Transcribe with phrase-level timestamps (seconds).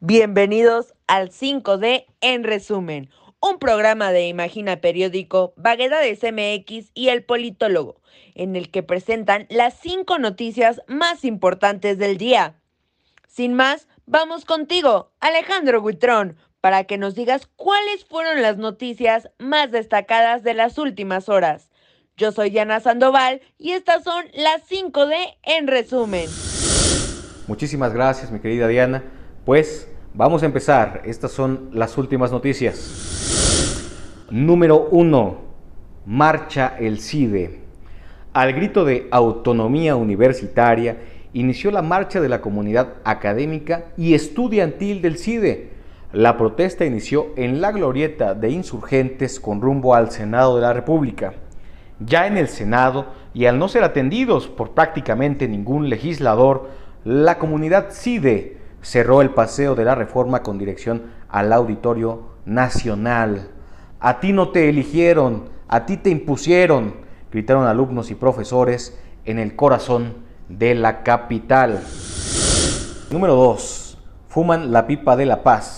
[0.00, 8.00] Bienvenidos al 5D en resumen, un programa de Imagina Periódico, Vaguedades MX y El Politólogo,
[8.34, 12.54] en el que presentan las cinco noticias más importantes del día.
[13.26, 19.70] Sin más, vamos contigo, Alejandro Huitrón, para que nos digas cuáles fueron las noticias más
[19.70, 21.70] destacadas de las últimas horas.
[22.16, 26.26] Yo soy Diana Sandoval y estas son las 5D en resumen.
[27.46, 29.04] Muchísimas gracias, mi querida Diana.
[29.44, 31.02] Pues vamos a empezar.
[31.04, 34.26] Estas son las últimas noticias.
[34.30, 35.38] Número 1.
[36.06, 37.60] Marcha el CIDE.
[38.32, 40.98] Al grito de autonomía universitaria,
[41.32, 45.77] inició la marcha de la comunidad académica y estudiantil del CIDE.
[46.12, 51.34] La protesta inició en la glorieta de insurgentes con rumbo al Senado de la República.
[52.00, 56.70] Ya en el Senado, y al no ser atendidos por prácticamente ningún legislador,
[57.04, 63.50] la comunidad CIDE cerró el paseo de la reforma con dirección al Auditorio Nacional.
[64.00, 66.94] A ti no te eligieron, a ti te impusieron,
[67.30, 70.14] gritaron alumnos y profesores en el corazón
[70.48, 71.80] de la capital.
[73.10, 73.98] Número 2.
[74.28, 75.77] Fuman la pipa de la paz.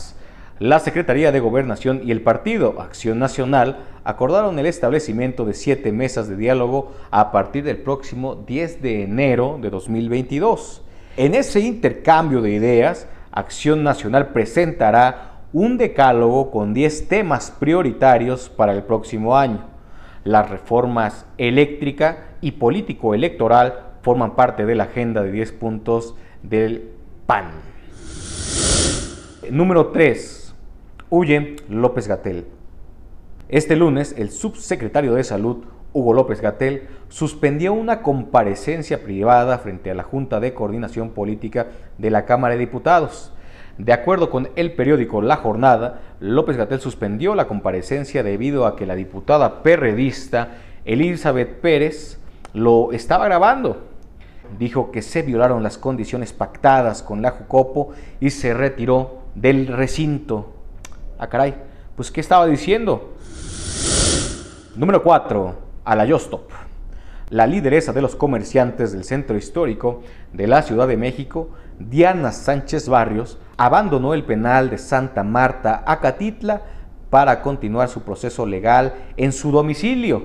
[0.60, 6.28] La Secretaría de Gobernación y el Partido Acción Nacional acordaron el establecimiento de siete mesas
[6.28, 10.82] de diálogo a partir del próximo 10 de enero de 2022.
[11.16, 18.74] En ese intercambio de ideas, Acción Nacional presentará un decálogo con 10 temas prioritarios para
[18.74, 19.64] el próximo año.
[20.24, 26.90] Las reformas eléctrica y político-electoral forman parte de la agenda de 10 puntos del
[27.26, 27.46] PAN.
[29.50, 30.39] Número 3.
[31.12, 32.46] Huye López Gatel.
[33.48, 39.94] Este lunes, el subsecretario de Salud, Hugo López Gatel, suspendió una comparecencia privada frente a
[39.94, 41.66] la Junta de Coordinación Política
[41.98, 43.32] de la Cámara de Diputados.
[43.76, 48.86] De acuerdo con el periódico La Jornada, López Gatel suspendió la comparecencia debido a que
[48.86, 52.20] la diputada perredista Elizabeth Pérez
[52.54, 53.88] lo estaba grabando.
[54.60, 60.59] Dijo que se violaron las condiciones pactadas con la Jucopo y se retiró del recinto.
[61.22, 61.54] Ah, caray,
[61.96, 63.12] pues ¿qué estaba diciendo?
[64.74, 65.54] Número 4
[65.84, 66.50] a la Yostop.
[67.28, 70.00] La lideresa de los comerciantes del centro histórico
[70.32, 76.62] de la Ciudad de México, Diana Sánchez Barrios, abandonó el penal de Santa Marta, Acatitla,
[77.10, 80.22] para continuar su proceso legal en su domicilio.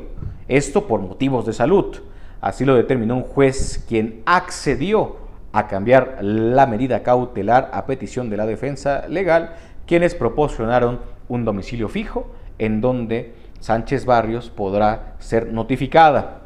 [0.47, 1.93] Esto por motivos de salud.
[2.39, 5.17] Así lo determinó un juez quien accedió
[5.51, 11.89] a cambiar la medida cautelar a petición de la defensa legal, quienes proporcionaron un domicilio
[11.89, 16.41] fijo en donde Sánchez Barrios podrá ser notificada.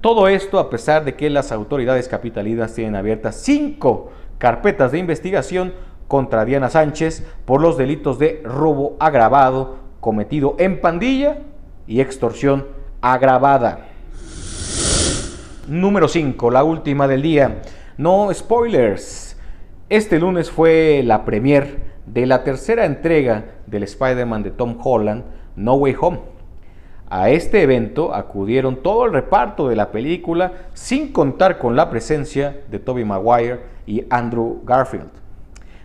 [0.00, 5.72] Todo esto a pesar de que las autoridades capitalinas tienen abiertas cinco carpetas de investigación
[6.08, 11.38] contra Diana Sánchez por los delitos de robo agravado cometido en pandilla
[11.86, 12.66] y extorsión
[13.00, 13.86] agravada.
[15.68, 17.62] Número 5, la última del día.
[17.96, 19.36] No spoilers.
[19.88, 25.24] Este lunes fue la premier de la tercera entrega del Spider-Man de Tom Holland,
[25.56, 26.20] No Way Home.
[27.08, 32.62] A este evento acudieron todo el reparto de la película sin contar con la presencia
[32.70, 35.10] de Toby Maguire y Andrew Garfield.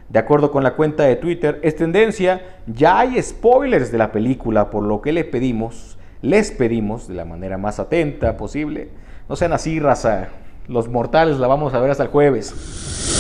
[0.09, 4.69] De acuerdo con la cuenta de Twitter, es tendencia, ya hay spoilers de la película,
[4.69, 8.89] por lo que le pedimos, les pedimos de la manera más atenta posible,
[9.27, 10.29] no sean así, raza,
[10.69, 13.16] los mortales la vamos a ver hasta el jueves.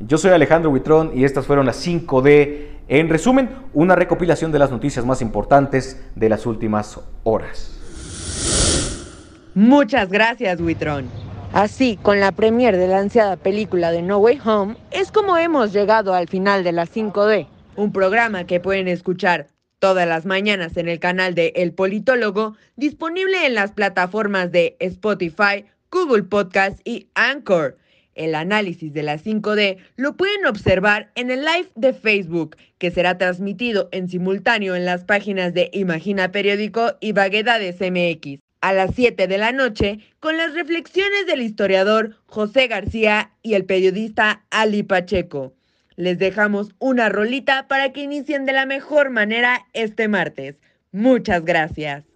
[0.00, 4.60] Yo soy Alejandro Huitrón y estas fueron las 5 de en resumen, una recopilación de
[4.60, 7.72] las noticias más importantes de las últimas horas.
[9.54, 11.08] Muchas gracias, Witron.
[11.52, 15.72] Así, con la premier de la ansiada película de No Way Home, es como hemos
[15.72, 19.48] llegado al final de la 5D, un programa que pueden escuchar
[19.80, 25.64] todas las mañanas en el canal de El Politólogo, disponible en las plataformas de Spotify,
[25.90, 27.78] Google Podcast y Anchor.
[28.16, 33.18] El análisis de la 5D lo pueden observar en el live de Facebook, que será
[33.18, 39.28] transmitido en simultáneo en las páginas de Imagina Periódico y Vaguedades MX a las 7
[39.28, 45.54] de la noche con las reflexiones del historiador José García y el periodista Ali Pacheco.
[45.94, 50.56] Les dejamos una rolita para que inicien de la mejor manera este martes.
[50.90, 52.15] Muchas gracias.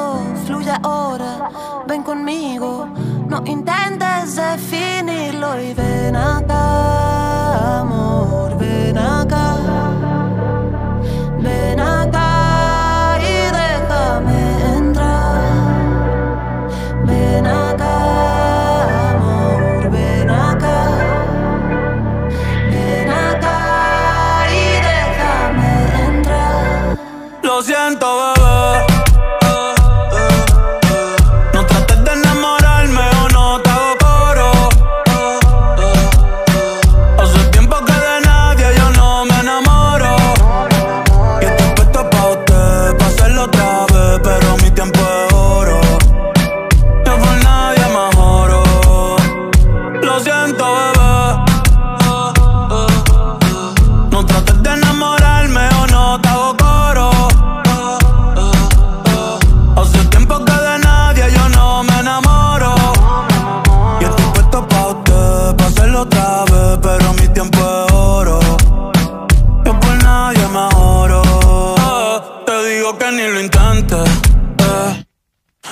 [0.71, 1.49] fluye ahora,
[1.87, 2.87] ven conmigo.
[3.27, 9.50] No intentes definirlo y ven acá, amor, ven acá.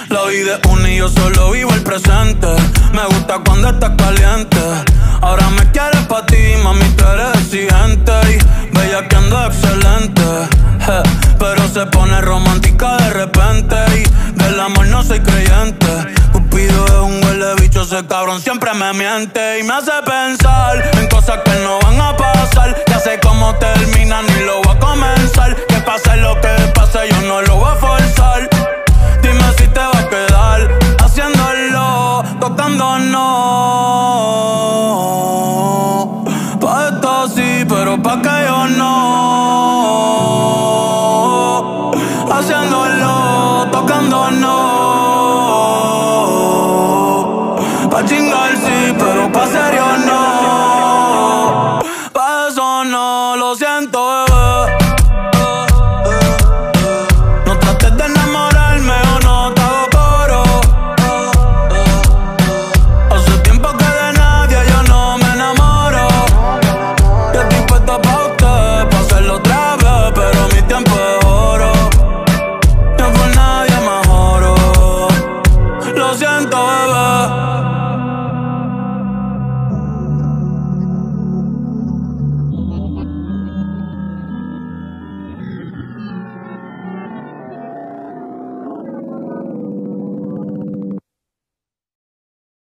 [0.09, 2.47] La vida es una y yo solo vivo el presente.
[2.93, 4.57] Me gusta cuando estás caliente.
[5.21, 8.13] Ahora me quieres pa' ti, mami, tú eres exigente.
[8.27, 10.23] Y bella que ando excelente.
[11.37, 13.75] Pero se pone romántica de repente.
[13.97, 15.87] Y del amor no soy creyente.
[16.31, 19.59] Cupido es un huele bicho, ese cabrón siempre me miente.
[19.59, 22.75] Y me hace pensar en cosas que no van a pasar.
[22.87, 25.55] Ya sé cómo termina, ni lo voy a comenzar.
[25.67, 28.58] Que pase lo que pase, yo no lo voy a forzar.
[32.77, 33.28] cuando no